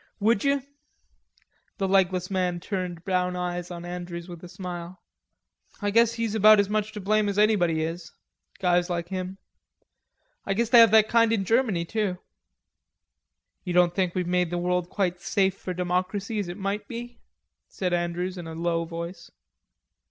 [0.19, 0.63] "Would you?"
[1.77, 4.99] The legless man turned brown eyes on Andrews with a smile.
[5.79, 8.11] "I guess he's about as much to blame as anybody is...
[8.57, 9.37] guys like him....
[10.43, 12.17] I guess they have that kind in Germany, too."
[13.63, 16.87] "You don't think we've made the world quite as safe for Democracy as it might
[16.87, 17.19] be?"
[17.67, 19.29] said Andrews in a low voice.